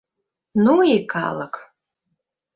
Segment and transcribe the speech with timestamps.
[0.63, 1.55] —Ну и калык!..